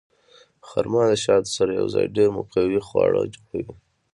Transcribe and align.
خرما 0.67 1.01
د 1.11 1.13
شاتو 1.23 1.49
سره 1.57 1.71
یوځای 1.79 2.05
ډېر 2.15 2.29
مقوي 2.37 2.79
خواړه 2.87 3.21
جوړوي. 3.35 3.73